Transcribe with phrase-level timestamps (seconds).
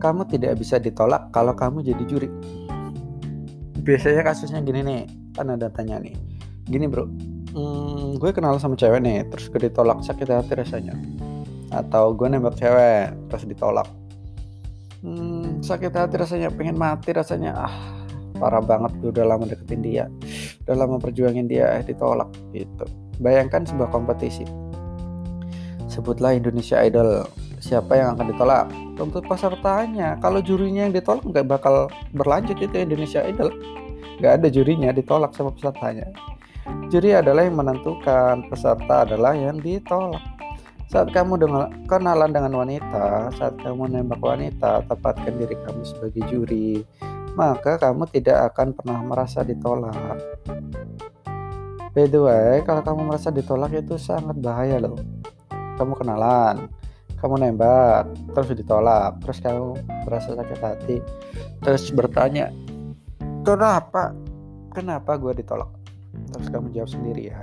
[0.00, 2.28] kamu tidak bisa ditolak kalau kamu jadi juri.
[3.80, 5.02] Biasanya kasusnya gini nih,
[5.36, 6.16] kan ada tanya nih.
[6.64, 7.04] Gini bro,
[7.52, 10.96] hmm, gue kenal sama cewek nih, terus gue ditolak sakit hati rasanya.
[11.70, 13.88] Atau gue nembak cewek, terus ditolak.
[15.04, 17.56] Hmm, sakit hati rasanya, pengen mati rasanya.
[17.56, 18.00] Ah,
[18.40, 20.08] parah banget gue udah lama deketin dia
[20.64, 22.88] udah lama perjuangin dia eh ditolak gitu
[23.20, 24.48] bayangkan sebuah kompetisi
[25.92, 27.28] sebutlah Indonesia Idol
[27.60, 28.66] siapa yang akan ditolak?
[28.96, 30.16] Untuk pesertanya.
[30.18, 33.52] Kalau jurinya yang ditolak nggak bakal berlanjut itu Indonesia Idol.
[34.18, 36.08] Nggak ada jurinya ditolak sama pesertanya.
[36.90, 40.20] Juri adalah yang menentukan peserta adalah yang ditolak.
[40.90, 46.82] Saat kamu dengan kenalan dengan wanita saat kamu nembak wanita tempatkan diri kamu sebagai juri
[47.38, 50.18] maka kamu tidak akan pernah merasa ditolak.
[51.94, 54.98] By the way kalau kamu merasa ditolak itu sangat bahaya loh.
[55.78, 56.79] Kamu kenalan
[57.20, 59.76] kamu nembak terus ditolak terus kamu
[60.08, 60.96] merasa sakit hati
[61.60, 62.48] terus bertanya
[63.44, 64.12] kenapa?
[64.70, 65.70] Kenapa gue ditolak?
[66.30, 67.38] Terus kamu jawab sendiri ya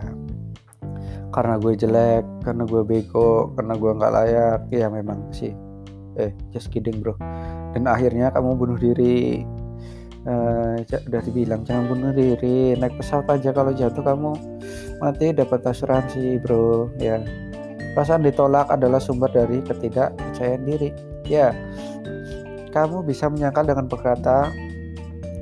[1.28, 4.59] karena gue jelek karena gue bego karena gue nggak layak.
[4.72, 5.53] Ya memang sih.
[6.17, 7.14] Eh just kidding bro.
[7.75, 9.44] Dan akhirnya kamu bunuh diri.
[10.28, 14.36] Uh, udah dibilang jangan bunuh diri naik pesawat aja kalau jatuh kamu
[15.00, 16.92] mati dapat asuransi bro.
[17.00, 17.22] Ya
[17.98, 20.94] Perasaan ditolak adalah sumber dari ketidakpercayaan diri.
[21.26, 21.50] Ya,
[22.70, 24.54] kamu bisa menyangkal dengan berkata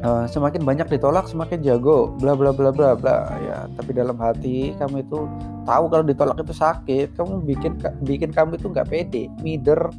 [0.07, 3.27] uh, semakin banyak ditolak semakin jago, bla bla bla bla bla.
[3.43, 5.27] Ya, tapi dalam hati kamu itu
[5.67, 7.19] tahu kalau ditolak itu sakit.
[7.19, 7.75] Kamu bikin
[8.07, 9.91] bikin kamu itu nggak pede, minder,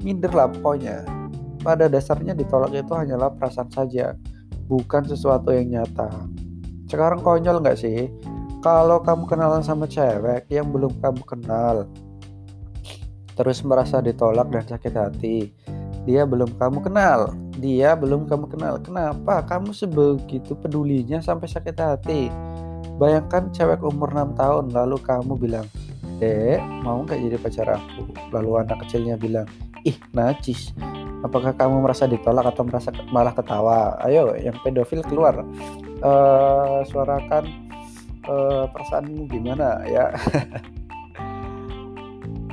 [0.00, 1.04] minder lah pokoknya.
[1.60, 4.16] Pada dasarnya ditolak itu hanyalah perasaan saja,
[4.72, 6.08] bukan sesuatu yang nyata.
[6.88, 8.08] Sekarang konyol nggak sih?
[8.64, 11.84] Kalau kamu kenalan sama cewek yang belum kamu kenal
[13.36, 15.52] terus merasa ditolak dan sakit hati
[16.04, 17.32] dia belum kamu kenal.
[17.56, 18.76] Dia belum kamu kenal.
[18.84, 19.40] Kenapa?
[19.40, 22.28] Kamu sebegitu pedulinya sampai sakit hati.
[23.00, 25.66] Bayangkan cewek umur 6 tahun lalu kamu bilang
[26.22, 28.06] dek mau nggak jadi pacar aku?
[28.30, 29.48] Lalu anak kecilnya bilang
[29.82, 30.76] ih najis.
[31.24, 33.96] Apakah kamu merasa ditolak atau merasa malah ketawa?
[34.04, 35.40] Ayo yang pedofil keluar.
[36.04, 37.48] Uh, suarakan
[38.28, 40.12] uh, perasaanmu gimana ya?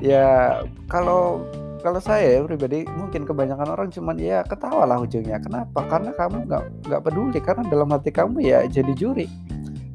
[0.01, 0.57] Ya
[0.89, 1.45] kalau
[1.85, 5.37] kalau saya pribadi mungkin kebanyakan orang cuman ya ketawa lah ujungnya.
[5.37, 5.85] Kenapa?
[5.85, 7.37] Karena kamu nggak nggak peduli.
[7.37, 9.29] Karena dalam hati kamu ya jadi juri.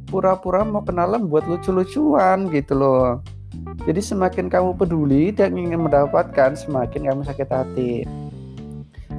[0.06, 3.18] Pura-pura mau kenalan buat lucu-lucuan gitu loh.
[3.82, 7.92] Jadi semakin kamu peduli dan ingin mendapatkan semakin kamu sakit hati.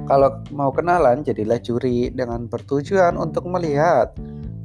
[0.08, 4.16] Kalau mau kenalan jadilah juri dengan bertujuan untuk melihat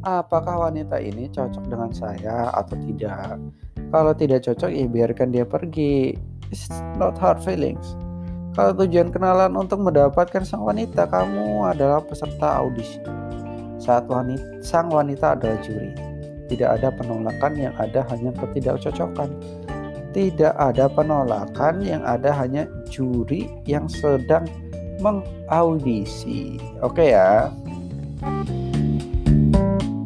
[0.03, 3.39] apakah wanita ini cocok dengan saya atau tidak.
[3.89, 6.13] Kalau tidak cocok, ya biarkan dia pergi.
[6.51, 6.69] It's
[6.99, 7.97] not hard feelings.
[8.53, 13.01] Kalau tujuan kenalan untuk mendapatkan sang wanita, kamu adalah peserta audisi.
[13.81, 15.97] Saat wanita, sang wanita adalah juri.
[16.53, 19.29] Tidak ada penolakan yang ada hanya ketidakcocokan.
[20.13, 24.45] Tidak ada penolakan yang ada hanya juri yang sedang
[25.01, 26.61] mengaudisi.
[26.85, 27.49] Oke okay ya.
[29.53, 30.02] Thank you